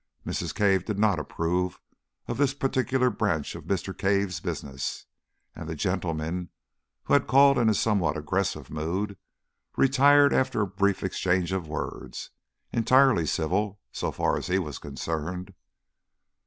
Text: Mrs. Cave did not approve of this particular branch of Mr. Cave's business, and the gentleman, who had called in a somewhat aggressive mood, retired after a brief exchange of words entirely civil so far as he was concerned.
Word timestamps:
Mrs. 0.25 0.55
Cave 0.55 0.83
did 0.85 0.97
not 0.97 1.19
approve 1.19 1.79
of 2.27 2.39
this 2.39 2.55
particular 2.55 3.11
branch 3.11 3.53
of 3.53 3.65
Mr. 3.65 3.95
Cave's 3.95 4.39
business, 4.39 5.05
and 5.55 5.69
the 5.69 5.75
gentleman, 5.75 6.49
who 7.03 7.13
had 7.13 7.27
called 7.27 7.59
in 7.59 7.69
a 7.69 7.75
somewhat 7.75 8.17
aggressive 8.17 8.71
mood, 8.71 9.15
retired 9.77 10.33
after 10.33 10.61
a 10.61 10.65
brief 10.67 11.03
exchange 11.03 11.51
of 11.51 11.67
words 11.67 12.31
entirely 12.73 13.27
civil 13.27 13.79
so 13.91 14.11
far 14.11 14.37
as 14.39 14.47
he 14.47 14.57
was 14.57 14.79
concerned. 14.79 15.53